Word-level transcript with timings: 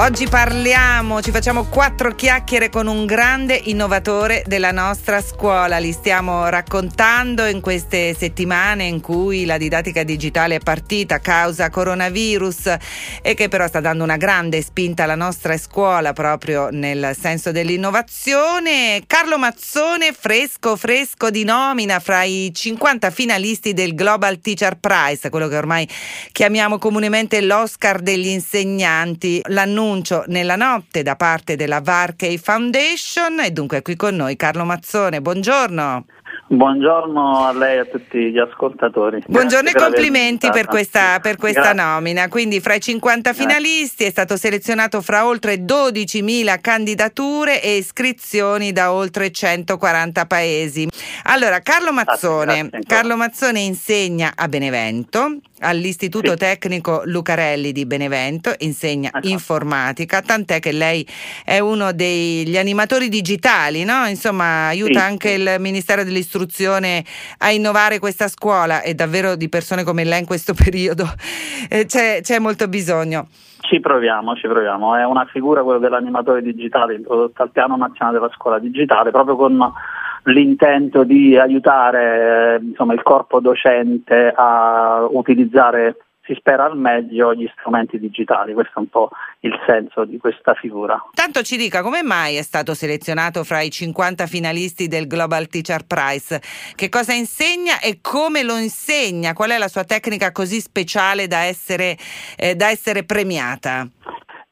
Oggi 0.00 0.26
parliamo, 0.28 1.20
ci 1.20 1.30
facciamo 1.30 1.64
quattro 1.64 2.14
chiacchiere 2.14 2.70
con 2.70 2.86
un 2.86 3.04
grande 3.04 3.60
innovatore 3.64 4.42
della 4.46 4.70
nostra 4.70 5.20
scuola. 5.20 5.76
Li 5.76 5.92
stiamo 5.92 6.48
raccontando 6.48 7.44
in 7.44 7.60
queste 7.60 8.14
settimane 8.14 8.84
in 8.84 9.02
cui 9.02 9.44
la 9.44 9.58
didattica 9.58 10.02
digitale 10.02 10.54
è 10.54 10.58
partita 10.58 11.16
a 11.16 11.18
causa 11.18 11.68
coronavirus 11.68 12.76
e 13.20 13.34
che 13.34 13.48
però 13.48 13.68
sta 13.68 13.80
dando 13.80 14.02
una 14.02 14.16
grande 14.16 14.62
spinta 14.62 15.02
alla 15.02 15.16
nostra 15.16 15.58
scuola 15.58 16.14
proprio 16.14 16.70
nel 16.70 17.14
senso 17.20 17.52
dell'innovazione. 17.52 19.02
Carlo 19.06 19.36
Mazzone, 19.36 20.14
fresco, 20.18 20.76
fresco 20.76 21.28
di 21.28 21.44
nomina 21.44 22.00
fra 22.00 22.22
i 22.22 22.50
50 22.54 23.10
finalisti 23.10 23.74
del 23.74 23.94
Global 23.94 24.40
Teacher 24.40 24.78
Prize, 24.78 25.28
quello 25.28 25.46
che 25.46 25.58
ormai 25.58 25.86
chiamiamo 26.32 26.78
comunemente 26.78 27.42
l'Oscar 27.42 28.00
degli 28.00 28.28
insegnanti. 28.28 29.42
L'annuncio 29.48 29.88
annuncio 29.90 30.22
nella 30.28 30.54
notte 30.54 31.02
da 31.02 31.16
parte 31.16 31.56
della 31.56 31.80
Varkey 31.80 32.38
Foundation 32.38 33.40
e 33.40 33.50
dunque 33.50 33.82
qui 33.82 33.96
con 33.96 34.14
noi 34.14 34.36
Carlo 34.36 34.64
Mazzone. 34.64 35.20
Buongiorno. 35.20 36.04
Buongiorno 36.52 37.44
a 37.44 37.52
lei 37.52 37.76
e 37.76 37.78
a 37.78 37.84
tutti 37.84 38.32
gli 38.32 38.38
ascoltatori. 38.38 39.22
Buongiorno 39.24 39.68
e 39.68 39.72
complimenti 39.72 40.50
per 40.50 40.66
questa, 40.66 41.20
per 41.20 41.36
questa 41.36 41.72
nomina. 41.72 42.26
Quindi 42.26 42.58
fra 42.58 42.74
i 42.74 42.80
50 42.80 43.32
finalisti 43.34 44.02
è 44.02 44.10
stato 44.10 44.36
selezionato 44.36 45.00
fra 45.00 45.28
oltre 45.28 45.64
12.000 45.64 46.60
candidature 46.60 47.62
e 47.62 47.76
iscrizioni 47.76 48.72
da 48.72 48.92
oltre 48.92 49.30
140 49.30 50.26
paesi. 50.26 50.88
Allora, 51.26 51.60
Carlo 51.60 51.92
Mazzone, 51.92 52.68
grazie, 52.68 52.80
Carlo 52.84 53.16
Mazzone 53.16 53.60
insegna 53.60 54.32
a 54.34 54.48
Benevento, 54.48 55.36
all'Istituto 55.60 56.32
sì. 56.32 56.36
Tecnico 56.38 57.02
Lucarelli 57.04 57.70
di 57.70 57.86
Benevento, 57.86 58.52
insegna 58.58 59.10
esatto. 59.10 59.28
informatica, 59.28 60.20
tant'è 60.20 60.58
che 60.58 60.72
lei 60.72 61.06
è 61.44 61.60
uno 61.60 61.92
degli 61.92 62.58
animatori 62.58 63.08
digitali, 63.08 63.84
no? 63.84 64.04
Insomma, 64.08 64.66
aiuta 64.66 64.98
sì. 64.98 65.06
anche 65.06 65.30
il 65.30 65.56
Ministero 65.60 66.02
dell'Istruzione 66.02 66.38
istruzione 66.40 67.04
a 67.38 67.50
innovare 67.50 67.98
questa 67.98 68.28
scuola 68.28 68.80
e 68.82 68.94
davvero 68.94 69.36
di 69.36 69.48
persone 69.48 69.84
come 69.84 70.04
lei 70.04 70.20
in 70.20 70.26
questo 70.26 70.54
periodo 70.56 71.04
eh, 71.68 71.84
c'è, 71.86 72.20
c'è 72.22 72.38
molto 72.38 72.68
bisogno. 72.68 73.28
Ci 73.60 73.78
proviamo, 73.80 74.34
ci 74.34 74.48
proviamo. 74.48 74.96
È 74.96 75.04
una 75.04 75.26
figura 75.26 75.62
quella 75.62 75.78
dell'animatore 75.78 76.42
digitale 76.42 76.94
introdotta 76.94 77.42
al 77.42 77.50
piano 77.50 77.76
nazionale 77.76 78.18
della 78.18 78.32
scuola 78.34 78.58
digitale 78.58 79.10
proprio 79.10 79.36
con 79.36 79.72
l'intento 80.24 81.04
di 81.04 81.36
aiutare 81.36 82.56
eh, 82.56 82.64
insomma, 82.64 82.94
il 82.94 83.02
corpo 83.02 83.40
docente 83.40 84.32
a 84.34 85.06
utilizzare 85.10 85.96
si 86.22 86.34
spera 86.34 86.64
al 86.64 86.76
meglio 86.76 87.34
gli 87.34 87.48
strumenti 87.56 87.98
digitali, 87.98 88.52
questo 88.52 88.74
è 88.76 88.78
un 88.80 88.88
po' 88.88 89.10
il 89.40 89.58
senso 89.66 90.04
di 90.04 90.18
questa 90.18 90.54
figura. 90.54 91.02
Tanto 91.14 91.42
ci 91.42 91.56
dica 91.56 91.82
come 91.82 92.02
mai 92.02 92.36
è 92.36 92.42
stato 92.42 92.74
selezionato 92.74 93.42
fra 93.44 93.60
i 93.60 93.70
50 93.70 94.26
finalisti 94.26 94.86
del 94.86 95.06
Global 95.06 95.48
Teacher 95.48 95.84
Prize, 95.86 96.40
che 96.74 96.88
cosa 96.88 97.12
insegna 97.12 97.80
e 97.80 98.00
come 98.00 98.42
lo 98.42 98.56
insegna, 98.56 99.32
qual 99.32 99.50
è 99.50 99.58
la 99.58 99.68
sua 99.68 99.84
tecnica 99.84 100.32
così 100.32 100.60
speciale 100.60 101.26
da 101.26 101.44
essere, 101.44 101.96
eh, 102.36 102.54
da 102.54 102.68
essere 102.68 103.04
premiata? 103.04 103.88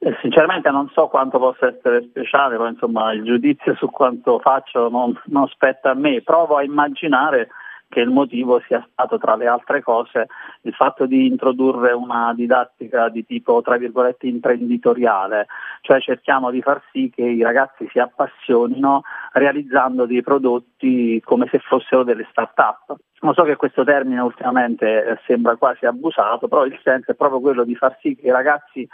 Eh, 0.00 0.16
sinceramente 0.22 0.70
non 0.70 0.88
so 0.94 1.08
quanto 1.08 1.38
possa 1.38 1.66
essere 1.66 2.06
speciale, 2.08 2.56
ma 2.56 2.68
insomma 2.68 3.12
il 3.12 3.24
giudizio 3.24 3.74
su 3.74 3.90
quanto 3.90 4.38
faccio 4.38 4.88
non, 4.88 5.20
non 5.26 5.46
spetta 5.48 5.90
a 5.90 5.94
me, 5.94 6.22
provo 6.22 6.56
a 6.56 6.62
immaginare 6.62 7.48
che 7.88 8.00
il 8.00 8.10
motivo 8.10 8.60
sia 8.66 8.86
stato 8.92 9.18
tra 9.18 9.34
le 9.34 9.46
altre 9.46 9.82
cose 9.82 10.26
il 10.62 10.74
fatto 10.74 11.06
di 11.06 11.26
introdurre 11.26 11.92
una 11.92 12.32
didattica 12.34 13.08
di 13.08 13.24
tipo 13.24 13.62
tra 13.62 13.76
virgolette 13.76 14.26
imprenditoriale, 14.26 15.46
cioè 15.80 16.00
cerchiamo 16.00 16.50
di 16.50 16.60
far 16.60 16.82
sì 16.92 17.10
che 17.14 17.22
i 17.22 17.42
ragazzi 17.42 17.88
si 17.90 17.98
appassionino 17.98 19.02
realizzando 19.32 20.04
dei 20.04 20.22
prodotti 20.22 21.20
come 21.24 21.48
se 21.50 21.58
fossero 21.60 22.04
delle 22.04 22.26
start-up. 22.30 22.94
Lo 23.20 23.32
so 23.32 23.42
che 23.42 23.56
questo 23.56 23.82
termine 23.84 24.20
ultimamente 24.20 25.20
sembra 25.26 25.56
quasi 25.56 25.86
abusato, 25.86 26.46
però 26.46 26.64
il 26.66 26.78
senso 26.84 27.10
è 27.10 27.14
proprio 27.14 27.40
quello 27.40 27.64
di 27.64 27.74
far 27.74 27.96
sì 28.00 28.14
che 28.14 28.26
i 28.26 28.30
ragazzi 28.30 28.86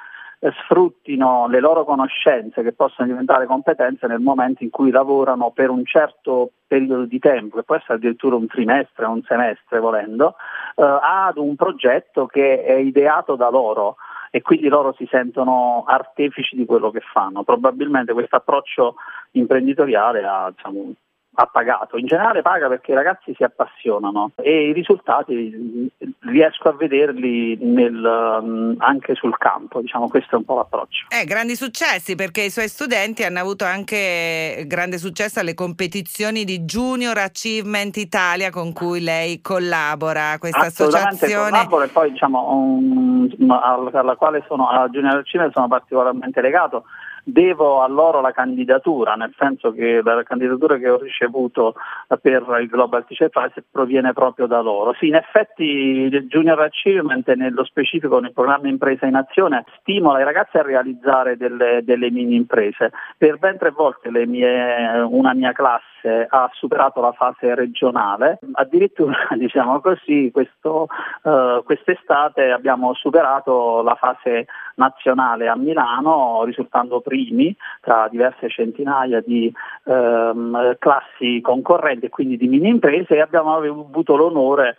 sfruttino 0.53 1.47
le 1.49 1.61
loro 1.61 1.85
conoscenze 1.85 2.63
che 2.63 2.73
possono 2.73 3.09
diventare 3.09 3.47
competenze 3.47 4.07
nel 4.07 4.21
momento 4.21 4.63
in 4.63 4.71
cui 4.71 4.91
lavorano 4.91 5.51
per 5.51 5.71
un 5.71 5.85
certo 5.85 6.51
periodo 6.67 7.05
di 7.05 7.19
tempo, 7.19 7.57
che 7.57 7.63
può 7.63 7.77
essere 7.77 7.95
addirittura 7.95 8.37
un 8.37 8.47
trimestre 8.47 9.05
o 9.07 9.11
un 9.11 9.23
semestre 9.23 9.79
volendo, 9.79 10.35
eh, 10.77 10.83
ad 10.83 11.37
un 11.39 11.55
progetto 11.57 12.27
che 12.27 12.63
è 12.63 12.75
ideato 12.75 13.37
da 13.37 13.49
loro 13.49 13.97
e 14.31 14.43
quindi 14.43 14.67
loro 14.69 14.93
si 14.99 15.07
sentono 15.09 15.85
artefici 15.87 16.57
di 16.57 16.65
quello 16.65 16.91
che 16.91 17.01
fanno. 17.01 17.45
Probabilmente 17.45 18.13
questo 18.13 18.37
approccio 18.37 18.97
imprenditoriale 19.33 20.25
ha 20.25 20.51
diciamo, 20.51 20.93
ha 21.35 21.47
pagato. 21.47 21.97
In 21.97 22.07
generale 22.07 22.43
paga 22.43 22.69
perché 22.69 22.93
i 22.93 22.95
ragazzi 22.95 23.35
si 23.35 23.43
appassionano 23.43 24.33
e 24.37 24.69
i 24.69 24.73
risultati 24.73 25.91
riesco 26.21 26.69
a 26.69 26.73
vederli 26.73 27.57
nel, 27.61 28.41
mm, 28.43 28.75
anche 28.79 29.15
sul 29.15 29.37
campo, 29.39 29.81
diciamo 29.81 30.09
questo 30.09 30.37
è 30.37 30.39
un 30.39 30.45
po' 30.45 30.57
l'approccio. 30.57 31.07
Eh, 31.09 31.25
grandi 31.25 31.57
successi 31.57 32.15
perché 32.15 32.43
i 32.43 32.51
suoi 32.51 32.69
studenti 32.69 33.25
hanno 33.25 33.41
avuto 33.41 33.65
anche 33.65 34.65
grande 34.67 34.99
successo 34.99 35.41
alle 35.41 35.55
competizioni 35.55 36.45
di 36.45 36.61
Junior 36.61 37.19
Achievement 37.19 37.97
Italia 37.97 38.51
con 38.51 38.73
cui 38.73 39.03
lei 39.03 39.41
collabora, 39.41 40.39
questa 40.39 40.67
associazione. 40.67 41.63
e 41.63 41.89
poi 41.89 42.11
diciamo 42.13 42.53
um, 42.53 43.51
alla 43.51 44.15
quale 44.17 44.45
sono, 44.47 44.69
a 44.69 44.89
Junior 44.89 45.19
Achievement 45.19 45.53
sono 45.53 45.69
particolarmente 45.69 46.41
legato 46.41 46.85
devo 47.25 47.81
a 47.81 47.89
loro 47.89 48.21
la 48.21 48.33
candidatura, 48.33 49.15
nel 49.15 49.35
senso 49.37 49.73
che 49.73 50.03
la 50.03 50.23
candidatura 50.23 50.77
che 50.77 50.91
ho 50.91 50.99
ricevuto 50.99 51.75
per 52.21 52.45
il 52.61 52.69
Global 52.69 53.05
Teacher 53.07 53.31
Prize 53.31 53.65
proviene 53.71 54.13
proprio 54.13 54.47
da 54.47 54.61
loro. 54.61 54.95
Sì, 54.95 55.09
in 55.09 55.15
effetti 55.15 55.65
il 55.65 56.27
Junior 56.27 56.61
Achievement, 56.61 57.33
nello 57.33 57.65
specifico 57.65 58.21
nel 58.21 58.33
programma 58.33 58.69
Impresa 58.69 59.07
in 59.07 59.15
Azione, 59.15 59.65
stimola 59.81 60.21
i 60.21 60.25
ragazzi 60.25 60.59
a 60.59 60.63
realizzare 60.63 61.37
delle, 61.37 61.81
delle 61.83 62.11
mini 62.11 62.35
imprese. 62.37 62.93
Per 63.17 63.39
ben 63.39 63.57
tre 63.57 63.71
volte 63.71 64.11
mie, 64.27 65.01
una 65.01 65.33
mia 65.35 65.53
classe 65.53 66.27
ha 66.29 66.51
superato 66.53 67.01
la 67.01 67.13
fase 67.13 67.55
regionale, 67.55 68.39
addirittura 68.53 69.29
diciamo 69.37 69.81
così, 69.81 70.31
questo, 70.33 70.89
uh, 71.23 71.63
quest'estate 71.65 72.51
abbiamo 72.51 72.93
superato 72.95 73.83
la 73.83 73.95
fase 73.95 74.47
nazionale 74.77 75.49
a 75.49 75.57
Milano, 75.57 76.43
risultando 76.45 77.01
primi 77.15 77.57
tra 77.81 78.09
diverse 78.11 78.49
centinaia 78.49 79.21
di 79.21 79.53
ehm, 79.85 80.77
classi 80.79 81.41
concorrenti 81.41 82.07
e 82.07 82.09
quindi 82.09 82.37
di 82.37 82.49
mini 82.49 82.69
imprese 82.69 83.15
e 83.15 83.21
abbiamo 83.21 83.55
avuto 83.55 84.17
l'onore 84.17 84.77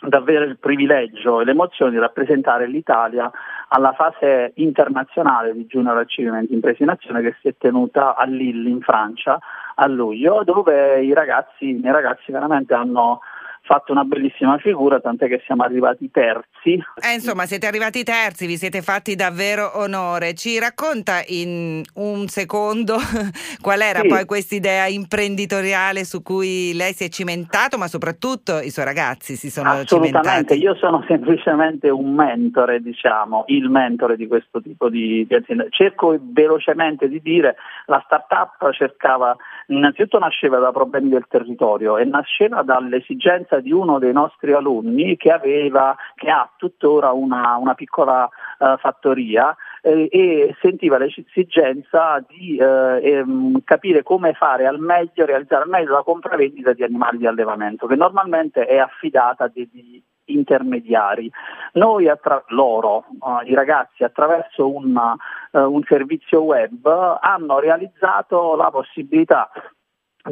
di 0.00 0.14
avere 0.14 0.46
il 0.46 0.58
privilegio 0.58 1.40
e 1.40 1.44
l'emozione 1.44 1.90
di 1.90 1.98
rappresentare 1.98 2.68
l'Italia 2.68 3.30
alla 3.68 3.92
fase 3.92 4.52
internazionale 4.56 5.52
di 5.52 5.66
Junior 5.66 5.98
Achievement 5.98 6.50
Imprese 6.50 6.84
in 6.84 6.88
Azione 6.88 7.20
che 7.20 7.36
si 7.40 7.48
è 7.48 7.54
tenuta 7.58 8.14
a 8.14 8.24
Lille 8.24 8.70
in 8.70 8.80
Francia 8.80 9.38
a 9.74 9.86
luglio, 9.86 10.42
dove 10.44 11.02
i 11.02 11.12
ragazzi, 11.12 11.66
i 11.66 11.90
ragazzi 11.90 12.32
veramente 12.32 12.74
hanno 12.74 13.20
fatto 13.68 13.92
una 13.92 14.04
bellissima 14.04 14.56
figura, 14.56 14.98
tant'è 14.98 15.28
che 15.28 15.42
siamo 15.44 15.62
arrivati 15.62 16.10
terzi. 16.10 16.82
Eh, 17.04 17.12
insomma, 17.12 17.44
siete 17.44 17.66
arrivati 17.66 18.02
terzi, 18.02 18.46
vi 18.46 18.56
siete 18.56 18.80
fatti 18.80 19.14
davvero 19.14 19.78
onore. 19.78 20.32
Ci 20.32 20.58
racconta 20.58 21.20
in 21.26 21.82
un 21.96 22.28
secondo 22.28 22.96
qual 23.60 23.82
era 23.82 24.00
sì. 24.00 24.08
poi 24.08 24.24
questa 24.24 24.54
idea 24.54 24.86
imprenditoriale 24.86 26.04
su 26.04 26.22
cui 26.22 26.72
lei 26.74 26.94
si 26.94 27.04
è 27.04 27.08
cimentato, 27.08 27.76
ma 27.76 27.88
soprattutto 27.88 28.58
i 28.58 28.70
suoi 28.70 28.86
ragazzi 28.86 29.36
si 29.36 29.50
sono 29.50 29.68
Assolutamente, 29.68 30.54
cimentati. 30.54 30.58
io 30.58 30.74
sono 30.76 31.04
semplicemente 31.06 31.90
un 31.90 32.14
mentore, 32.14 32.80
diciamo, 32.80 33.44
il 33.48 33.68
mentore 33.68 34.16
di 34.16 34.26
questo 34.26 34.62
tipo 34.62 34.88
di, 34.88 35.26
di 35.28 35.34
azienda. 35.34 35.66
Cerco 35.68 36.16
velocemente 36.18 37.06
di 37.06 37.20
dire, 37.20 37.56
la 37.84 38.02
startup 38.06 38.72
cercava, 38.72 39.36
innanzitutto 39.66 40.18
nasceva 40.18 40.58
da 40.58 40.72
problemi 40.72 41.10
del 41.10 41.26
territorio 41.28 41.98
e 41.98 42.06
nasceva 42.06 42.62
dall'esigenza 42.62 43.57
di 43.60 43.72
uno 43.72 43.98
dei 43.98 44.12
nostri 44.12 44.52
alunni 44.52 45.16
che, 45.16 45.30
aveva, 45.30 45.96
che 46.14 46.30
ha 46.30 46.50
tuttora 46.56 47.12
una, 47.12 47.56
una 47.56 47.74
piccola 47.74 48.28
uh, 48.58 48.76
fattoria 48.78 49.54
eh, 49.82 50.08
e 50.10 50.56
sentiva 50.60 50.98
l'esigenza 50.98 52.24
di 52.26 52.56
eh, 52.56 53.00
ehm, 53.02 53.62
capire 53.64 54.02
come 54.02 54.32
fare 54.32 54.66
al 54.66 54.78
meglio, 54.78 55.24
realizzare 55.24 55.62
al 55.62 55.68
meglio 55.68 55.92
la 55.92 56.02
compravendita 56.02 56.72
di 56.72 56.82
animali 56.82 57.18
di 57.18 57.26
allevamento, 57.26 57.86
che 57.86 57.96
normalmente 57.96 58.66
è 58.66 58.78
affidata 58.78 59.44
a 59.44 59.50
dei, 59.52 60.02
intermediari. 60.28 61.30
Noi, 61.74 62.08
attra- 62.08 62.42
loro, 62.48 63.04
uh, 63.20 63.40
i 63.44 63.54
ragazzi, 63.54 64.04
attraverso 64.04 64.70
un, 64.70 64.94
uh, 64.94 65.58
un 65.58 65.82
servizio 65.86 66.42
web 66.42 66.86
hanno 67.20 67.58
realizzato 67.58 68.56
la 68.56 68.70
possibilità 68.70 69.50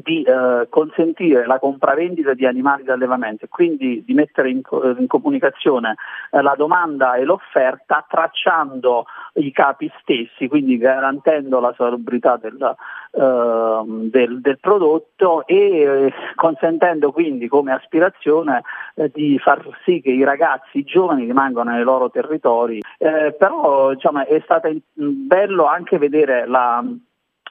di 0.03 0.23
eh, 0.23 0.67
consentire 0.69 1.47
la 1.47 1.59
compravendita 1.59 2.35
di 2.35 2.47
animali 2.47 2.85
d'allevamento 2.85 3.45
e 3.45 3.49
quindi 3.49 4.03
di 4.05 4.15
mettere 4.15 4.51
in, 4.51 4.61
in 4.99 5.07
comunicazione 5.07 5.97
eh, 6.31 6.43
la 6.43 6.55
domanda 6.57 7.15
e 7.15 7.25
l'offerta 7.25 8.05
tracciando 8.09 9.07
i 9.35 9.53
capi 9.53 9.91
stessi, 10.01 10.49
quindi 10.49 10.79
garantendo 10.79 11.61
la 11.61 11.75
salubrità 11.77 12.37
del, 12.37 12.75
eh, 13.11 13.83
del, 14.11 14.41
del 14.41 14.59
prodotto 14.59 15.47
e 15.47 15.57
eh, 15.57 16.13
consentendo 16.35 17.13
quindi 17.13 17.49
come 17.49 17.73
aspirazione 17.73 18.63
eh, 18.95 19.11
di 19.13 19.39
far 19.39 19.65
sì 19.85 20.01
che 20.01 20.11
i 20.11 20.25
ragazzi 20.25 20.79
i 20.79 20.85
giovani 20.85 21.25
rimangano 21.25 21.71
nei 21.71 21.83
loro 21.83 22.11
territori. 22.11 22.83
Eh, 22.99 23.35
però 23.39 23.93
diciamo, 23.93 24.25
è 24.25 24.41
stato 24.45 24.71
bello 24.95 25.67
anche 25.67 25.99
vedere 25.99 26.47
la 26.47 26.83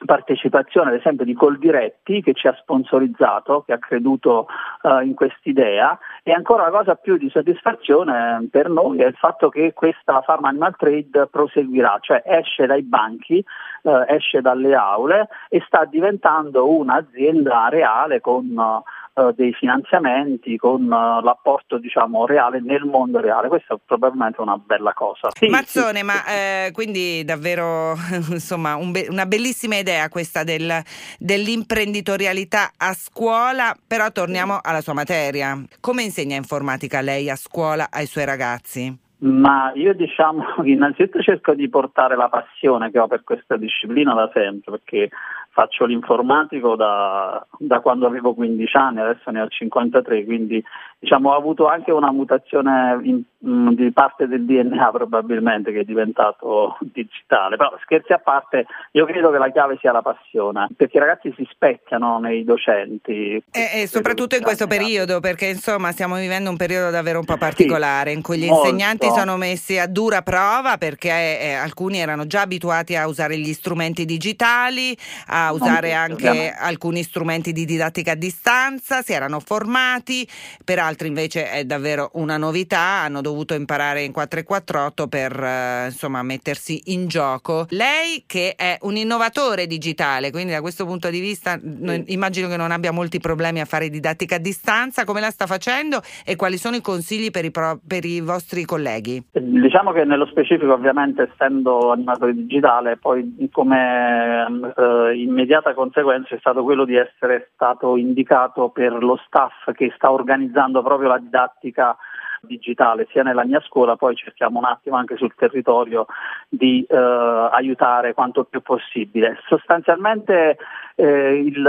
partecipazione 0.04 0.90
ad 0.90 0.96
esempio 0.96 1.24
di 1.24 1.32
Coldiretti 1.32 2.22
che 2.22 2.34
ci 2.34 2.46
ha 2.46 2.54
sponsorizzato, 2.54 3.62
che 3.62 3.72
ha 3.72 3.78
creduto 3.78 4.46
uh, 4.82 5.00
in 5.00 5.14
quest'idea. 5.14 5.98
E 6.22 6.32
ancora 6.32 6.64
la 6.64 6.70
cosa 6.70 6.94
più 6.96 7.16
di 7.16 7.30
soddisfazione 7.30 8.46
per 8.50 8.68
noi 8.68 8.98
è 8.98 9.06
il 9.06 9.14
fatto 9.14 9.48
che 9.48 9.72
questa 9.72 10.20
Farm 10.22 10.44
Animal 10.44 10.76
Trade 10.76 11.28
proseguirà, 11.28 11.98
cioè 12.00 12.22
esce 12.26 12.66
dai 12.66 12.82
banchi, 12.82 13.42
uh, 13.82 14.04
esce 14.06 14.40
dalle 14.40 14.74
aule 14.74 15.28
e 15.48 15.62
sta 15.66 15.84
diventando 15.84 16.68
un'azienda 16.68 17.68
reale 17.68 18.20
con 18.20 18.44
uh, 18.54 18.82
eh, 19.18 19.32
dei 19.34 19.54
finanziamenti 19.54 20.58
con 20.58 20.82
uh, 20.82 21.22
l'apporto 21.22 21.78
diciamo, 21.78 22.26
reale 22.26 22.60
nel 22.60 22.84
mondo 22.84 23.18
reale. 23.18 23.48
Questa 23.48 23.74
è 23.74 23.78
probabilmente 23.82 24.42
una 24.42 24.58
bella 24.58 24.92
cosa. 24.92 25.30
Sì, 25.32 25.48
Mazzone, 25.48 26.00
sì, 26.00 26.04
ma 26.04 26.12
sì. 26.12 26.32
Eh, 26.32 26.70
quindi 26.72 27.24
davvero 27.24 27.94
insomma, 28.28 28.76
un 28.76 28.92
be- 28.92 29.06
una 29.08 29.24
bellissima 29.24 29.76
idea 29.76 30.10
questa 30.10 30.44
del, 30.44 30.82
dell'imprenditorialità 31.18 32.72
a 32.76 32.92
scuola, 32.92 33.74
però 33.86 34.12
torniamo 34.12 34.58
alla 34.62 34.82
sua 34.82 34.92
materia. 34.92 35.58
Come 35.80 36.02
insegna 36.02 36.36
informatica 36.36 37.00
lei 37.00 37.30
a 37.30 37.36
scuola 37.36 37.86
ai 37.90 38.04
suoi 38.04 38.26
ragazzi? 38.26 39.04
Ma 39.18 39.72
io 39.74 39.94
diciamo 39.94 40.44
innanzitutto 40.64 41.22
cerco 41.22 41.54
di 41.54 41.68
portare 41.70 42.16
la 42.16 42.28
passione 42.28 42.90
che 42.90 42.98
ho 42.98 43.06
per 43.06 43.24
questa 43.24 43.56
disciplina 43.56 44.12
da 44.12 44.30
sempre, 44.34 44.72
perché 44.72 45.08
faccio 45.56 45.86
l'informatico 45.86 46.76
da, 46.76 47.42
da, 47.56 47.80
quando 47.80 48.06
avevo 48.06 48.34
15 48.34 48.76
anni, 48.76 49.00
adesso 49.00 49.30
ne 49.30 49.40
ho 49.40 49.48
53, 49.48 50.26
quindi 50.26 50.62
diciamo, 50.98 51.30
ho 51.30 51.34
avuto 51.34 51.66
anche 51.66 51.92
una 51.92 52.12
mutazione 52.12 52.98
in, 53.04 53.22
mh, 53.46 53.74
di 53.74 53.92
parte 53.92 54.26
del 54.26 54.44
DNA 54.44 54.90
probabilmente 54.90 55.72
che 55.72 55.80
è 55.80 55.84
diventato 55.84 56.76
digitale, 56.80 57.56
però 57.56 57.72
scherzi 57.82 58.12
a 58.12 58.18
parte 58.18 58.66
io 58.92 59.06
credo 59.06 59.30
che 59.30 59.38
la 59.38 59.50
chiave 59.50 59.78
sia 59.80 59.92
la 59.92 60.02
passione, 60.02 60.68
perché 60.76 60.96
i 60.96 61.00
ragazzi 61.00 61.32
si 61.36 61.46
specchiano 61.50 62.18
nei 62.18 62.44
docenti. 62.44 63.42
E, 63.50 63.82
e 63.82 63.86
soprattutto 63.86 64.36
in 64.36 64.42
questo 64.42 64.66
periodo, 64.66 65.20
perché 65.20 65.46
insomma 65.46 65.92
stiamo 65.92 66.16
vivendo 66.16 66.50
un 66.50 66.56
periodo 66.56 66.90
davvero 66.90 67.20
un 67.20 67.24
po' 67.24 67.36
particolare 67.36 68.10
sì, 68.10 68.16
in 68.16 68.22
cui 68.22 68.38
gli 68.38 68.46
molto. 68.46 68.66
insegnanti 68.66 69.08
sono 69.10 69.36
messi 69.36 69.78
a 69.78 69.86
dura 69.86 70.22
prova 70.22 70.76
perché 70.78 71.40
eh, 71.40 71.52
alcuni 71.52 71.98
erano 71.98 72.26
già 72.26 72.42
abituati 72.42 72.96
a 72.96 73.06
usare 73.06 73.38
gli 73.38 73.52
strumenti 73.52 74.04
digitali, 74.04 74.96
a 75.28 75.52
usare 75.52 75.92
anche 75.92 76.28
ovviamente. 76.28 76.56
alcuni 76.58 77.02
strumenti 77.02 77.52
di 77.52 77.64
didattica 77.64 78.12
a 78.12 78.14
distanza, 78.16 79.02
si 79.02 79.12
erano 79.12 79.40
formati, 79.40 80.26
per 80.64 80.78
altri 80.78 81.08
invece 81.08 81.50
è 81.50 81.64
davvero 81.64 82.10
una 82.14 82.36
novità, 82.36 82.78
hanno 82.78 83.20
dovuto 83.20 83.35
imparare 83.54 84.02
in 84.02 84.12
448 84.12 85.08
per 85.08 85.32
eh, 85.42 85.84
insomma 85.86 86.22
mettersi 86.22 86.80
in 86.86 87.08
gioco. 87.08 87.66
Lei 87.70 88.24
che 88.26 88.54
è 88.56 88.78
un 88.82 88.96
innovatore 88.96 89.66
digitale, 89.66 90.30
quindi 90.30 90.52
da 90.52 90.60
questo 90.60 90.84
punto 90.86 91.10
di 91.10 91.20
vista 91.20 91.58
sì. 91.58 92.04
immagino 92.08 92.48
che 92.48 92.56
non 92.56 92.70
abbia 92.70 92.92
molti 92.92 93.18
problemi 93.18 93.60
a 93.60 93.64
fare 93.64 93.88
didattica 93.88 94.36
a 94.36 94.38
distanza, 94.38 95.04
come 95.04 95.20
la 95.20 95.30
sta 95.30 95.46
facendo 95.46 96.00
e 96.24 96.36
quali 96.36 96.56
sono 96.56 96.76
i 96.76 96.80
consigli 96.80 97.30
per 97.30 97.44
i, 97.44 97.50
pro- 97.50 97.78
per 97.86 98.04
i 98.04 98.20
vostri 98.20 98.64
colleghi? 98.64 99.22
Diciamo 99.32 99.92
che 99.92 100.04
nello 100.04 100.26
specifico 100.26 100.72
ovviamente 100.72 101.30
essendo 101.32 101.92
animatore 101.92 102.34
digitale 102.34 102.96
poi 102.96 103.48
come 103.50 104.46
eh, 104.76 105.14
immediata 105.16 105.74
conseguenza 105.74 106.34
è 106.34 106.38
stato 106.38 106.62
quello 106.62 106.84
di 106.84 106.96
essere 106.96 107.50
stato 107.54 107.96
indicato 107.96 108.68
per 108.70 108.92
lo 109.02 109.18
staff 109.26 109.72
che 109.72 109.92
sta 109.96 110.10
organizzando 110.10 110.82
proprio 110.82 111.08
la 111.08 111.18
didattica 111.18 111.96
digitale 112.46 113.06
sia 113.10 113.22
nella 113.22 113.44
mia 113.44 113.60
scuola, 113.60 113.96
poi 113.96 114.14
cerchiamo 114.14 114.58
un 114.58 114.64
attimo 114.64 114.96
anche 114.96 115.16
sul 115.16 115.34
territorio 115.34 116.06
di 116.48 116.84
eh, 116.88 116.96
aiutare 116.96 118.14
quanto 118.14 118.44
più 118.44 118.62
possibile. 118.62 119.38
Sostanzialmente 119.46 120.56
eh, 120.94 121.34
il, 121.38 121.62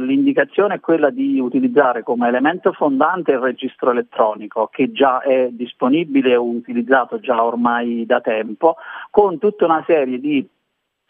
l'indicazione 0.00 0.74
è 0.74 0.80
quella 0.80 1.10
di 1.10 1.40
utilizzare 1.40 2.02
come 2.02 2.28
elemento 2.28 2.72
fondante 2.72 3.32
il 3.32 3.38
registro 3.38 3.90
elettronico 3.90 4.68
che 4.70 4.92
già 4.92 5.20
è 5.20 5.48
disponibile 5.50 6.32
e 6.32 6.36
utilizzato 6.36 7.20
già 7.20 7.42
ormai 7.42 8.04
da 8.06 8.20
tempo, 8.20 8.76
con 9.10 9.38
tutta 9.38 9.64
una 9.64 9.82
serie 9.86 10.18
di 10.18 10.46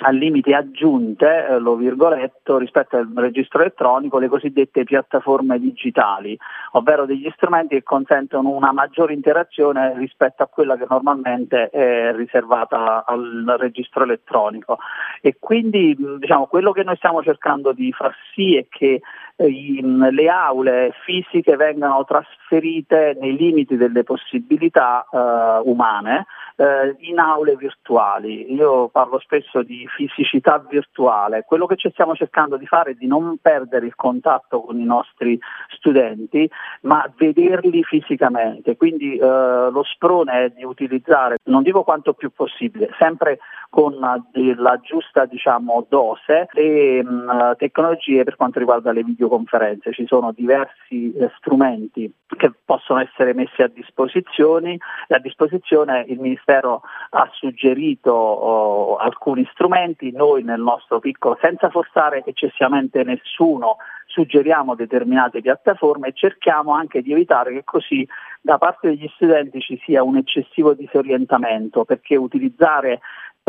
al 0.00 0.16
limite 0.16 0.54
aggiunte, 0.54 1.46
eh, 1.46 1.58
lo 1.58 1.76
virgoletto, 1.76 2.58
rispetto 2.58 2.96
al 2.96 3.10
registro 3.14 3.60
elettronico, 3.60 4.18
le 4.18 4.28
cosiddette 4.28 4.84
piattaforme 4.84 5.58
digitali, 5.58 6.38
ovvero 6.72 7.06
degli 7.06 7.30
strumenti 7.34 7.74
che 7.76 7.82
consentono 7.82 8.50
una 8.50 8.72
maggiore 8.72 9.12
interazione 9.12 9.94
rispetto 9.96 10.42
a 10.42 10.46
quella 10.46 10.76
che 10.76 10.86
normalmente 10.88 11.70
è 11.70 12.12
riservata 12.14 13.04
al 13.06 13.56
registro 13.58 14.04
elettronico. 14.04 14.78
E 15.20 15.36
quindi 15.38 15.96
diciamo, 16.18 16.46
quello 16.46 16.72
che 16.72 16.82
noi 16.82 16.96
stiamo 16.96 17.22
cercando 17.22 17.72
di 17.72 17.92
far 17.92 18.14
sì 18.34 18.56
è 18.56 18.66
che 18.68 19.00
eh, 19.36 19.80
le 19.82 20.28
aule 20.28 20.92
fisiche 21.04 21.56
vengano 21.56 22.04
trasferite 22.04 23.16
nei 23.20 23.36
limiti 23.36 23.76
delle 23.76 24.04
possibilità 24.04 25.06
eh, 25.10 25.60
umane 25.64 26.26
eh, 26.60 26.94
in 27.00 27.18
aule 27.18 27.56
virtuali. 27.56 28.52
Io 28.52 28.88
parlo 28.88 29.18
spesso 29.18 29.62
di 29.62 29.86
fisicità 29.96 30.58
virtuale. 30.68 31.44
Quello 31.46 31.64
che 31.64 31.76
ci 31.76 31.88
stiamo 31.90 32.14
cercando 32.14 32.58
di 32.58 32.66
fare 32.66 32.90
è 32.90 32.94
di 32.94 33.06
non 33.06 33.38
perdere 33.40 33.86
il 33.86 33.94
contatto 33.94 34.60
con 34.60 34.78
i 34.78 34.84
nostri 34.84 35.38
studenti, 35.68 36.48
ma 36.82 37.10
vederli 37.16 37.82
fisicamente. 37.82 38.76
Quindi 38.76 39.16
eh, 39.16 39.26
lo 39.26 39.82
sprone 39.84 40.44
è 40.44 40.48
di 40.50 40.64
utilizzare, 40.64 41.38
non 41.44 41.62
dico 41.62 41.82
quanto 41.82 42.12
più 42.12 42.30
possibile, 42.30 42.90
sempre 42.98 43.38
con 43.70 43.96
la 43.98 44.80
giusta 44.82 45.26
diciamo, 45.26 45.86
dose 45.88 46.48
le 46.50 47.02
mh, 47.04 47.54
tecnologie 47.56 48.24
per 48.24 48.36
quanto 48.36 48.58
riguarda 48.58 48.92
le 48.92 49.04
videoconferenze. 49.04 49.92
Ci 49.92 50.06
sono 50.06 50.32
diversi 50.32 51.12
eh, 51.14 51.30
strumenti 51.36 52.12
che 52.36 52.52
possono 52.64 53.00
essere 53.00 53.32
messi 53.32 53.62
a 53.62 53.68
disposizione. 53.68 54.76
A 55.08 55.18
disposizione 55.18 56.04
il 56.08 56.18
Ministero 56.18 56.49
ha 56.58 57.30
suggerito 57.32 58.12
oh, 58.12 58.96
alcuni 58.96 59.48
strumenti, 59.52 60.10
noi 60.10 60.42
nel 60.42 60.60
nostro 60.60 60.98
piccolo, 60.98 61.38
senza 61.40 61.70
forzare 61.70 62.22
eccessivamente 62.26 63.04
nessuno, 63.04 63.76
suggeriamo 64.06 64.74
determinate 64.74 65.40
piattaforme 65.40 66.08
e 66.08 66.12
cerchiamo 66.14 66.72
anche 66.72 67.02
di 67.02 67.12
evitare 67.12 67.52
che 67.52 67.64
così 67.64 68.06
da 68.40 68.58
parte 68.58 68.88
degli 68.88 69.08
studenti 69.14 69.60
ci 69.60 69.80
sia 69.84 70.02
un 70.02 70.16
eccessivo 70.16 70.74
disorientamento, 70.74 71.84
perché 71.84 72.16
utilizzare 72.16 73.00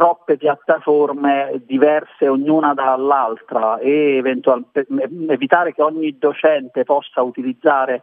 troppe 0.01 0.35
piattaforme 0.35 1.61
diverse 1.63 2.27
ognuna 2.27 2.73
dall'altra 2.73 3.77
e 3.77 4.15
eventual- 4.15 4.65
evitare 5.29 5.75
che 5.75 5.83
ogni 5.83 6.17
docente 6.17 6.83
possa 6.83 7.21
utilizzare 7.21 8.01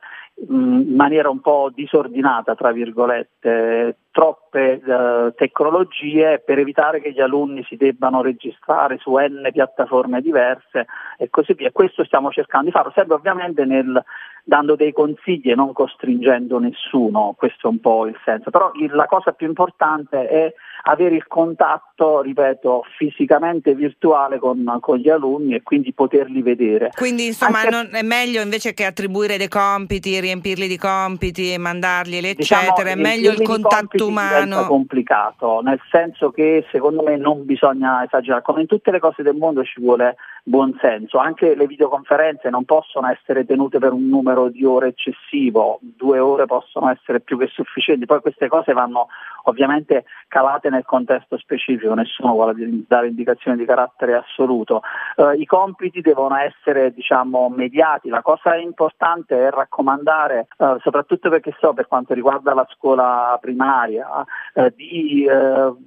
in 0.48 0.94
maniera 0.94 1.28
un 1.28 1.40
po' 1.40 1.72
disordinata, 1.74 2.54
tra 2.54 2.70
virgolette, 2.70 3.96
troppe 4.12 4.80
eh, 4.80 5.34
tecnologie 5.34 6.38
per 6.38 6.60
evitare 6.60 7.00
che 7.00 7.10
gli 7.10 7.20
alunni 7.20 7.64
si 7.64 7.74
debbano 7.74 8.22
registrare 8.22 8.98
su 8.98 9.16
n 9.16 9.48
piattaforme 9.52 10.20
diverse 10.20 10.86
e 11.16 11.28
così 11.30 11.54
via. 11.54 11.72
Questo 11.72 12.04
stiamo 12.04 12.30
cercando 12.30 12.66
di 12.66 12.70
farlo, 12.70 12.92
serve 12.94 13.14
ovviamente 13.14 13.64
nel, 13.64 14.00
dando 14.44 14.76
dei 14.76 14.92
consigli 14.92 15.50
e 15.50 15.56
non 15.56 15.72
costringendo 15.72 16.60
nessuno, 16.60 17.34
questo 17.36 17.66
è 17.66 17.70
un 17.70 17.80
po' 17.80 18.06
il 18.06 18.16
senso. 18.24 18.50
Però 18.50 18.70
il, 18.74 18.94
la 18.94 19.06
cosa 19.06 19.32
più 19.32 19.48
importante 19.48 20.28
è 20.28 20.54
avere 20.88 21.14
il 21.14 21.26
contatto 21.26 22.20
ripeto, 22.22 22.84
fisicamente 22.96 23.74
virtuale 23.74 24.38
con, 24.38 24.78
con 24.80 24.96
gli 24.96 25.08
alunni 25.08 25.54
e 25.54 25.62
quindi 25.62 25.92
poterli 25.92 26.42
vedere. 26.42 26.90
Quindi 26.96 27.26
insomma 27.26 27.60
Anche... 27.60 27.70
non, 27.70 27.88
è 27.92 28.02
meglio 28.02 28.40
invece 28.40 28.72
che 28.72 28.84
attribuire 28.84 29.36
dei 29.36 29.48
compiti, 29.48 30.18
riempirli 30.18 30.66
di 30.66 30.78
compiti 30.78 31.52
e 31.52 31.58
mandarglieli 31.58 32.34
diciamo, 32.34 32.62
eccetera, 32.62 32.94
diciamo, 32.94 33.06
è 33.06 33.16
meglio 33.16 33.32
il 33.32 33.42
contatto 33.42 34.06
umano. 34.06 34.62
È 34.62 34.66
complicato, 34.66 35.60
nel 35.60 35.80
senso 35.90 36.30
che 36.30 36.64
secondo 36.70 37.02
me 37.02 37.16
non 37.16 37.44
bisogna 37.44 38.02
esagerare, 38.04 38.42
come 38.42 38.62
in 38.62 38.66
tutte 38.66 38.90
le 38.90 38.98
cose 38.98 39.22
del 39.22 39.36
mondo 39.36 39.62
ci 39.64 39.80
vuole 39.80 40.16
buon 40.48 40.76
senso, 40.80 41.18
anche 41.18 41.54
le 41.54 41.66
videoconferenze 41.66 42.48
non 42.48 42.64
possono 42.64 43.08
essere 43.08 43.44
tenute 43.44 43.78
per 43.78 43.92
un 43.92 44.08
numero 44.08 44.48
di 44.48 44.64
ore 44.64 44.88
eccessivo, 44.88 45.78
due 45.80 46.18
ore 46.18 46.46
possono 46.46 46.90
essere 46.90 47.20
più 47.20 47.38
che 47.38 47.48
sufficienti, 47.48 48.06
poi 48.06 48.20
queste 48.20 48.48
cose 48.48 48.72
vanno 48.72 49.08
ovviamente 49.44 50.04
calate 50.26 50.70
nel 50.70 50.84
contesto 50.84 51.36
specifico, 51.38 51.94
nessuno 51.94 52.32
vuole 52.32 52.54
dare 52.86 53.08
indicazioni 53.08 53.56
di 53.56 53.64
carattere 53.64 54.14
assoluto. 54.14 54.82
Uh, 55.16 55.30
I 55.30 55.46
compiti 55.46 56.00
devono 56.00 56.36
essere 56.36 56.92
diciamo, 56.92 57.48
mediati, 57.48 58.08
la 58.08 58.22
cosa 58.22 58.56
importante 58.56 59.46
è 59.46 59.50
raccomandare, 59.50 60.48
uh, 60.58 60.78
soprattutto 60.80 61.30
perché 61.30 61.54
so 61.60 61.72
per 61.72 61.86
quanto 61.86 62.14
riguarda 62.14 62.54
la 62.54 62.66
scuola 62.70 63.36
primaria, 63.40 64.06
uh, 64.54 64.72
di 64.74 65.26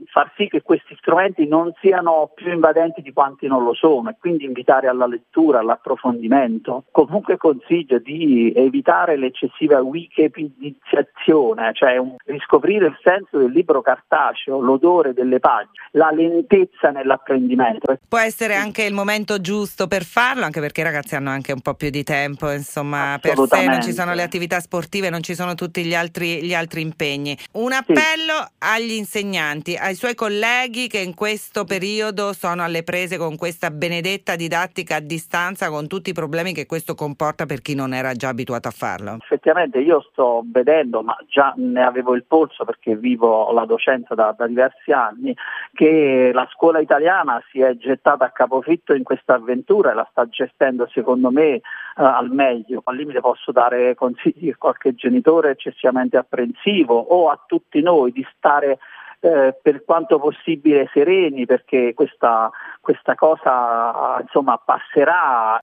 far 0.06 0.32
sì 0.36 0.48
che 0.48 0.62
questi 0.62 0.96
strumenti 0.96 1.48
non 1.48 1.72
siano 1.80 2.32
più 2.34 2.52
invadenti 2.52 3.02
di 3.02 3.14
quanti 3.14 3.48
non 3.48 3.64
lo 3.64 3.74
sono. 3.74 4.10
E 4.10 4.16
quindi 4.20 4.51
invitare 4.52 4.88
alla 4.88 5.08
lettura, 5.08 5.60
all'approfondimento. 5.60 6.84
Comunque 6.92 7.38
consiglio 7.38 8.00
di 8.00 8.54
evitare 8.56 9.18
l'eccessiva 9.18 9.82
wikipedizzazione, 9.82 11.72
cioè 11.74 11.98
un, 11.98 12.16
riscoprire 12.26 12.88
il 12.88 12.98
senso 13.02 13.38
del 13.38 13.52
libro 13.52 13.82
cartaceo, 13.82 14.60
l'odore 14.60 15.14
delle 15.14 15.40
pagine, 15.40 15.72
la 15.92 16.12
lentezza 16.12 16.92
nell'apprendimento. 16.92 17.98
Può 18.08 18.20
essere 18.20 18.56
anche 18.56 18.84
il 18.84 18.94
momento 18.94 19.40
giusto 19.40 19.88
per 19.88 20.04
farlo, 20.04 20.44
anche 20.44 20.60
perché 20.60 20.82
i 20.82 20.84
ragazzi 20.84 21.16
hanno 21.16 21.30
anche 21.30 21.54
un 21.54 21.62
po' 21.62 21.74
più 21.74 21.90
di 21.90 22.04
tempo, 22.04 22.52
insomma, 22.52 23.18
per 23.22 23.38
sé 23.48 23.66
non 23.66 23.82
ci 23.82 23.94
sono 23.94 24.14
le 24.14 24.24
attività 24.24 24.60
sportive, 24.60 25.10
non 25.10 25.24
ci 25.24 25.34
sono 25.34 25.56
tutti 25.56 25.84
gli 25.84 25.96
altri, 25.96 26.44
gli 26.44 26.54
altri 26.54 26.82
impegni. 26.82 27.38
Un 27.54 27.72
appello 27.72 28.38
sì. 28.40 28.54
agli 28.60 28.92
insegnanti, 28.92 29.76
ai 29.76 29.96
suoi 29.96 30.16
colleghi 30.16 30.88
che 30.88 31.00
in 31.00 31.14
questo 31.14 31.64
periodo 31.64 32.34
sono 32.34 32.64
alle 32.64 32.84
prese 32.84 33.18
con 33.18 33.38
questa 33.38 33.72
benedetta 33.72 34.36
didattica 34.42 34.96
a 34.96 35.00
distanza, 35.00 35.70
con 35.70 35.88
tutti 35.88 36.10
i 36.10 36.14
problemi 36.14 36.52
che 36.52 36.66
questo 36.66 36.96
comporta 36.96 37.46
per 37.46 37.62
chi 37.62 37.76
non 37.76 37.94
era 37.94 38.14
già 38.14 38.30
abituato 38.30 38.68
a 38.68 38.72
farlo. 38.72 39.18
Effettivamente 39.22 39.78
io 39.78 40.02
sto 40.12 40.44
vedendo, 40.46 41.04
ma 41.04 41.16
già 41.28 41.54
ne 41.58 41.84
avevo 41.84 42.16
il 42.16 42.24
polso 42.24 42.66
perché 42.66 42.96
vivo 42.96 43.52
la 43.52 43.66
docenza 43.66 44.16
da, 44.16 44.34
da, 44.36 44.48
diversi 44.48 44.92
anni, 44.92 45.36
che 45.74 46.32
la 46.34 46.48
scuola 46.52 46.80
italiana 46.80 47.42
si 47.52 47.62
è 47.62 47.76
gettata 47.78 48.26
a 48.26 48.32
capofitto 48.32 48.96
in 48.96 49.04
questa 49.04 49.36
avventura 49.36 49.92
e 49.92 49.94
la 49.94 50.08
sta 50.10 50.28
gestendo 50.28 50.88
secondo 50.92 51.30
me 51.30 51.48
eh, 51.54 51.62
al 51.96 52.32
meglio. 52.32 52.82
Al 52.84 52.96
limite 52.96 53.20
posso 53.20 53.52
dare 53.52 53.94
consigli 53.94 54.50
a 54.50 54.56
qualche 54.58 54.96
genitore 54.96 55.52
eccessivamente 55.52 56.18
apprensivo 56.18 56.98
o 56.98 57.30
a 57.30 57.40
tutti 57.46 57.80
noi 57.82 58.12
di 58.12 58.26
stare 58.36 58.80
eh, 59.22 59.56
per 59.62 59.84
quanto 59.86 60.20
possibile 60.20 60.90
sereni 60.92 61.46
perché 61.46 61.94
questa, 61.94 62.50
questa 62.80 63.14
cosa 63.14 64.20
insomma, 64.20 64.58
passerà, 64.58 65.60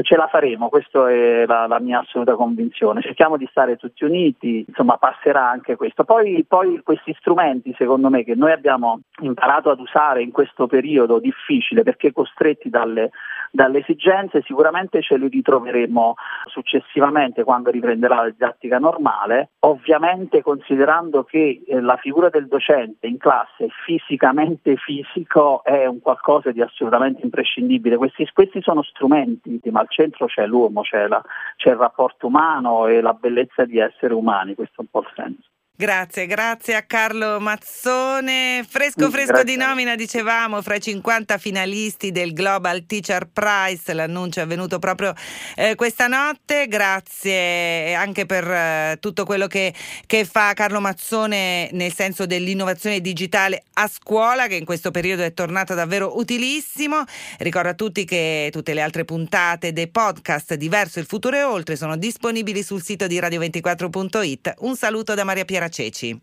ce 0.00 0.16
la 0.16 0.26
faremo, 0.26 0.70
questa 0.70 1.10
è 1.10 1.44
la, 1.46 1.66
la, 1.66 1.78
mia 1.80 2.00
assoluta 2.00 2.34
convinzione. 2.34 3.02
Cerchiamo 3.02 3.36
di 3.36 3.46
stare 3.50 3.76
tutti 3.76 4.04
uniti, 4.04 4.64
insomma 4.66 4.96
passerà 4.96 5.48
anche 5.48 5.76
questo. 5.76 6.04
Poi, 6.04 6.44
poi 6.48 6.80
questi 6.82 7.14
strumenti 7.18 7.74
secondo 7.76 8.08
me 8.08 8.24
che 8.24 8.34
noi 8.34 8.52
abbiamo 8.52 9.00
imparato 9.20 9.70
ad 9.70 9.80
usare 9.80 10.22
in 10.22 10.32
questo 10.32 10.66
periodo 10.66 11.18
difficile 11.18 11.82
perché 11.82 12.10
costretti 12.10 12.70
dalle, 12.70 13.10
dalle 13.50 13.80
esigenze 13.80 14.42
sicuramente 14.46 15.02
ce 15.02 15.18
li 15.18 15.28
ritroveremo 15.28 16.14
successivamente 16.46 17.44
quando 17.44 17.70
riprenderà 17.70 18.22
la 18.22 18.30
didattica 18.30 18.78
normale, 18.78 19.50
ovviamente 19.60 20.42
considerando 20.42 21.22
che 21.22 21.62
eh, 21.66 21.80
la 21.80 21.96
figura 21.96 22.30
del 22.30 22.48
docente 22.48 22.92
presente 22.94 23.06
in 23.06 23.18
classe 23.18 23.68
fisicamente 23.84 24.76
fisico 24.76 25.62
è 25.64 25.86
un 25.86 26.00
qualcosa 26.00 26.52
di 26.52 26.60
assolutamente 26.60 27.22
imprescindibile. 27.22 27.96
Questi, 27.96 28.28
questi 28.32 28.62
sono 28.62 28.82
strumenti, 28.82 29.60
ma 29.70 29.80
al 29.80 29.90
centro 29.90 30.26
c'è 30.26 30.46
l'uomo, 30.46 30.82
c'è, 30.82 31.06
la, 31.06 31.22
c'è 31.56 31.70
il 31.70 31.76
rapporto 31.76 32.26
umano 32.26 32.86
e 32.86 33.00
la 33.00 33.12
bellezza 33.12 33.64
di 33.64 33.78
essere 33.78 34.14
umani, 34.14 34.54
questo 34.54 34.80
è 34.80 34.80
un 34.80 34.88
po' 34.90 35.00
il 35.00 35.12
senso. 35.14 35.48
Grazie, 35.76 36.26
grazie 36.26 36.76
a 36.76 36.82
Carlo 36.82 37.40
Mazzone. 37.40 38.64
Fresco 38.64 39.10
fresco 39.10 39.32
grazie. 39.32 39.44
di 39.44 39.56
nomina, 39.56 39.96
dicevamo, 39.96 40.62
fra 40.62 40.76
i 40.76 40.80
50 40.80 41.36
finalisti 41.36 42.12
del 42.12 42.32
Global 42.32 42.86
Teacher 42.86 43.26
Prize. 43.32 43.92
L'annuncio 43.92 44.38
è 44.38 44.44
avvenuto 44.44 44.78
proprio 44.78 45.12
eh, 45.56 45.74
questa 45.74 46.06
notte. 46.06 46.68
Grazie 46.68 47.92
anche 47.92 48.24
per 48.24 48.48
eh, 48.48 48.98
tutto 49.00 49.24
quello 49.24 49.48
che, 49.48 49.74
che, 50.06 50.24
fa 50.24 50.52
Carlo 50.52 50.80
Mazzone 50.80 51.68
nel 51.72 51.92
senso 51.92 52.24
dell'innovazione 52.24 53.00
digitale 53.00 53.64
a 53.72 53.88
scuola, 53.88 54.46
che 54.46 54.54
in 54.54 54.64
questo 54.64 54.92
periodo 54.92 55.24
è 55.24 55.34
tornata 55.34 55.74
davvero 55.74 56.16
utilissimo. 56.16 57.02
Ricordo 57.38 57.70
a 57.70 57.74
tutti 57.74 58.04
che 58.04 58.48
tutte 58.52 58.74
le 58.74 58.80
altre 58.80 59.04
puntate 59.04 59.72
dei 59.72 59.88
podcast 59.88 60.54
Diverso 60.54 61.00
il 61.00 61.06
futuro 61.06 61.34
e 61.34 61.42
oltre 61.42 61.74
sono 61.74 61.96
disponibili 61.96 62.62
sul 62.62 62.80
sito 62.80 63.08
di 63.08 63.18
radio24.it. 63.18 64.54
Un 64.58 64.76
saluto 64.76 65.14
da 65.14 65.24
Maria 65.24 65.44
Piera 65.44 65.62
Ceci. 65.68 66.22